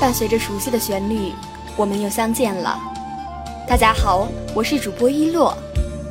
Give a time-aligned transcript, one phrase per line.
[0.00, 1.30] 伴随着熟悉的旋律，
[1.76, 2.80] 我们又相见了。
[3.68, 5.54] 大家好，我是主播一洛，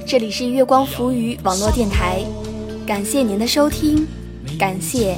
[0.05, 2.23] 这里是月光浮语网络电台，
[2.85, 4.07] 感谢您的收听，
[4.59, 5.17] 感谢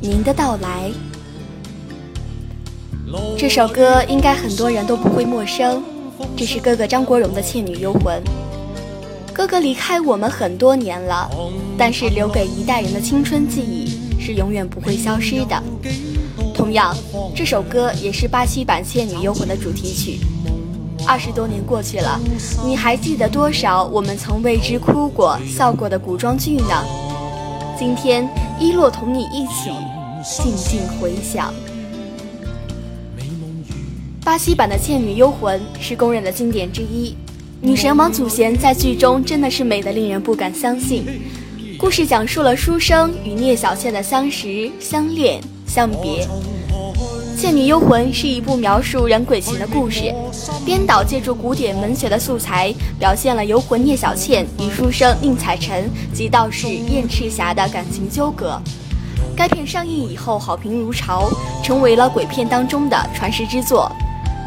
[0.00, 0.90] 您的到来。
[3.36, 5.84] 这首歌应该很多人都不会陌生，
[6.34, 8.18] 这是哥哥张国荣的《倩女幽魂》。
[9.34, 11.30] 哥哥离开我们很多年了，
[11.76, 15.62] 但是留给一代人的青春记忆是永远不会消失的。
[16.52, 16.96] 同样，
[17.34, 20.18] 这首歌也是八七版《倩女幽魂》的主题曲。
[21.06, 22.20] 二十多年过去了，
[22.64, 26.84] 你还记得多少我们曾为之哭过、笑过的古装剧呢？
[27.78, 29.70] 今天，一洛同你一起
[30.22, 31.52] 静静回想。
[34.22, 37.16] 巴西版的《倩女幽魂》是公认的经典之一，
[37.62, 41.04] 女神王祖贤在剧中真的是美得令人不敢相信。
[41.78, 46.26] 故事讲述了书生与聂小倩的相识、相恋、相别。
[47.40, 50.12] 《倩女幽魂》是一部描述人鬼情的故事，
[50.66, 58.60] 编导借助古典文学的素材，表现了游魂聂小倩与书生宁采臣及道士燕赤霞的感情纠葛。
[59.36, 61.30] 该片上映以后好评如潮，
[61.62, 63.90] 成为了鬼片当中的传世之作。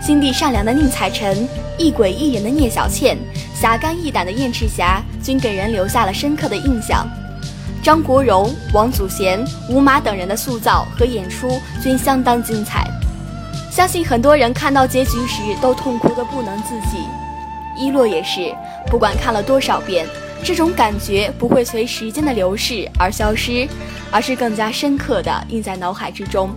[0.05, 1.47] 心地善良的宁采臣，
[1.79, 3.17] 一鬼一人的聂小倩，
[3.55, 7.07] 侠肝义胆的燕赤霞，均给人留下了深刻的印象。
[7.83, 12.87] 张国荣、王祖贤、吴马等人的塑造和演出均相当精彩，
[13.69, 17.03] 相信很多人看到结局时都痛哭的不能自己。
[17.77, 18.55] 一洛也是，
[18.87, 20.07] 不管看了多少遍，
[20.41, 23.67] 这种感觉不会随时间的流逝而消失，
[24.09, 26.51] 而是更加深刻的印在脑海之中。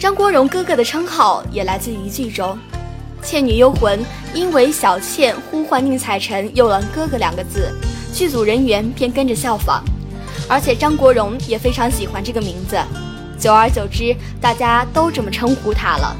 [0.00, 2.58] 张国荣哥哥的称号也来自于剧中，
[3.22, 4.00] 《倩女幽魂》
[4.32, 7.70] 因为小倩呼唤宁采臣有了“哥哥”两个字，
[8.10, 9.84] 剧组人员便跟着效仿，
[10.48, 12.78] 而且张国荣也非常喜欢这个名字，
[13.38, 16.16] 久而久之，大家都这么称呼他了。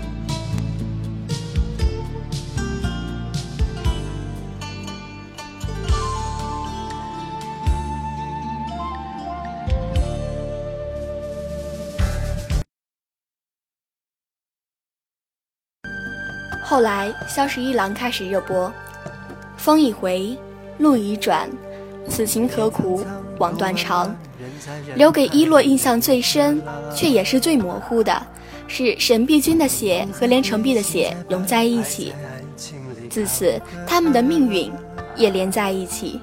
[16.67, 18.73] 后来，《萧十一郎》开始热播，
[19.57, 20.37] 风已回，
[20.79, 21.49] 路已转，
[22.09, 23.05] 此情何苦。
[23.39, 24.15] 枉断肠。
[24.97, 26.63] 留给一洛印象最深，
[26.95, 28.27] 却也是最模糊的，
[28.67, 32.13] 是沈碧君的血和连城璧的血融在一起，
[33.09, 34.71] 自此他们的命运
[35.17, 36.21] 也连在一起。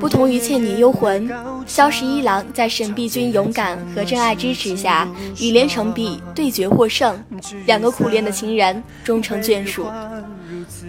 [0.00, 1.28] 不同于《倩女幽魂》，
[1.66, 5.06] 萧十一郎在沈碧君勇敢和真爱支持下，
[5.38, 7.22] 与连城璧对决获胜，
[7.66, 9.84] 两个苦恋的情人终成眷属。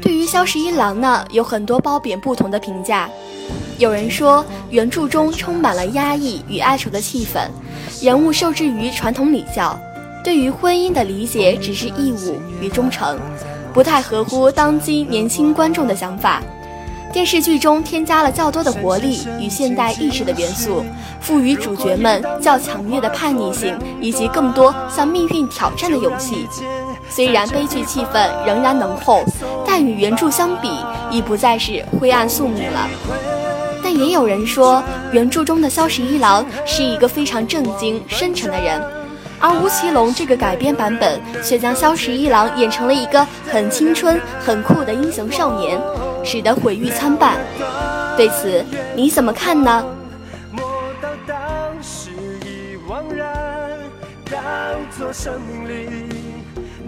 [0.01, 3.09] 对于萧十一郎呢，有很多褒贬不同的评价。
[3.77, 7.47] 有人说，原著中充满了压抑与哀愁的气氛，
[8.01, 9.77] 人物受制于传统礼教，
[10.23, 13.19] 对于婚姻的理解只是义务与忠诚，
[13.73, 16.41] 不太合乎当今年轻观众的想法。
[17.11, 20.83] 电视剧中添加了较多的活力与现代意识的元素，
[21.21, 26.47] 赋予主角们较强烈的叛逆性以及更多向命运挑战的勇气。
[27.09, 29.23] 虽然悲剧气氛仍然浓厚，
[29.73, 30.69] 但与原著相比
[31.09, 32.87] 已不再是灰暗宿命了。
[33.81, 38.79] 但也有人说，原著中的萧十一郎是一个非常正经深沉的人，
[39.39, 45.81] 而吴奇隆这个改编版本却将萧十一郎演成了一个很青春、很酷的英雄少年。
[46.23, 47.35] 使得毁誉参半，
[48.15, 48.63] 对此
[48.95, 49.83] 你怎么看呢？
[54.29, 54.39] 当
[54.95, 55.89] 作生命里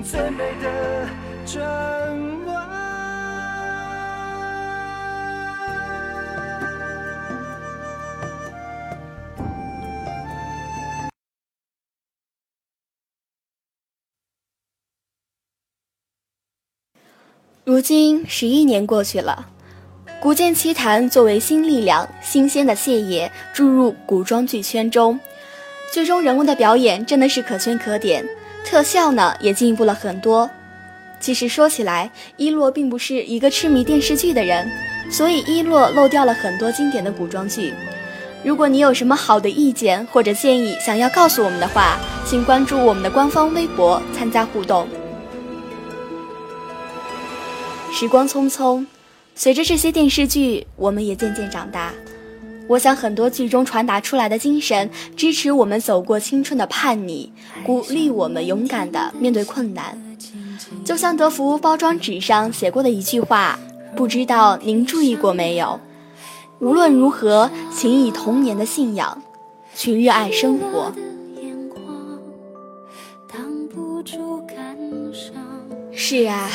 [0.04, 0.70] 最美的
[1.46, 1.62] 证
[2.16, 2.45] 明
[17.66, 19.48] 如今十一年过去了，
[20.22, 25.20] 《古剑奇谭》作为新力量、新鲜的血液注入古装剧圈中，
[25.92, 28.24] 剧中人物的表演真的是可圈可点，
[28.64, 30.48] 特效呢也进步了很多。
[31.20, 34.70] 其实说起来，伊洛并不是一个痴迷电视剧的人，
[35.10, 37.74] 所以伊洛漏掉了很多经典的古装剧。
[38.44, 41.98] 如果你有什么好的意见或者建议想要告诉我们的话，
[42.28, 44.88] 请关注我们的官方微博参加互动。
[47.98, 48.86] 时光匆匆，
[49.36, 51.94] 随着这些电视剧，我们也渐渐长大。
[52.68, 57.32] 我想，很多剧中传达出来的精神，支持我们走过青春的叛逆，
[57.66, 59.98] 鼓励我们勇敢的面对困难。
[60.84, 63.58] 就像德芙包装纸上写过的一句话，
[63.96, 65.80] 不知道您注意过没有？
[66.60, 69.24] 无论如何，请以童年的信仰
[69.74, 70.92] 去热爱生活。
[75.94, 76.50] 是啊，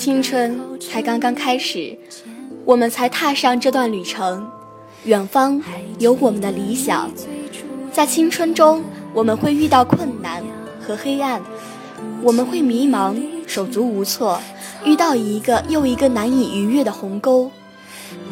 [0.00, 1.94] 青春才刚刚开始，
[2.64, 4.50] 我们才踏上这段旅程，
[5.04, 5.62] 远方
[5.98, 7.10] 有我们的理想。
[7.92, 8.82] 在青春中，
[9.12, 10.42] 我们会遇到困难
[10.80, 11.42] 和黑暗，
[12.22, 13.14] 我们会迷茫、
[13.46, 14.40] 手足无措，
[14.86, 17.50] 遇到一个又一个难以逾越的鸿沟。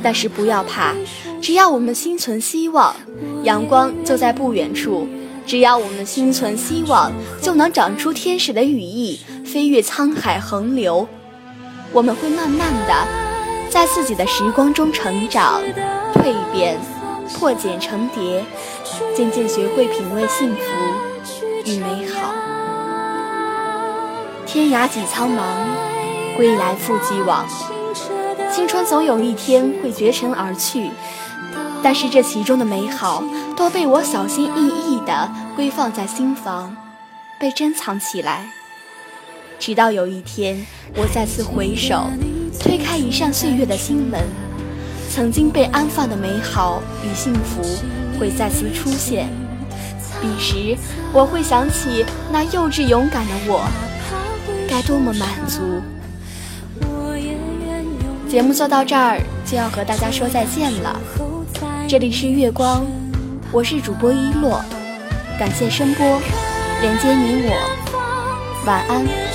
[0.03, 0.95] 但是不要怕，
[1.43, 2.97] 只要我们心存希望，
[3.45, 5.07] 阳光就在不远处；
[5.45, 7.13] 只要我们心存希望，
[7.43, 9.21] 就能长出天使的羽翼。
[9.45, 11.09] 飞越沧海横流，
[11.93, 13.07] 我们会慢慢的
[13.71, 15.61] 在自己的时光中成长、
[16.15, 16.79] 蜕变、
[17.35, 18.45] 破茧成蝶，
[19.15, 20.61] 渐渐学会品味幸福
[21.65, 22.33] 与美好。
[24.47, 25.43] 天涯几苍茫，
[26.37, 27.47] 归来复既往。
[28.51, 30.91] 青春总有一天会绝尘而去，
[31.83, 33.23] 但是这其中的美好
[33.57, 36.77] 都被我小心翼翼地归放在心房，
[37.39, 38.47] 被珍藏起来。
[39.59, 40.65] 直到有一天，
[40.95, 42.07] 我再次回首，
[42.61, 44.21] 推开一扇岁月的心门，
[45.11, 47.63] 曾经被安放的美好与幸福
[48.19, 49.29] 会再次出现。
[50.21, 50.77] 彼时，
[51.13, 53.69] 我会想起那幼稚勇敢的我，
[54.69, 55.61] 该多么满足。
[58.29, 61.01] 节目做到这儿就要和大家说再见了。
[61.89, 62.87] 这里是月光，
[63.51, 64.63] 我是主播一洛，
[65.39, 66.21] 感谢声波，
[66.81, 69.28] 连接你我，晚安。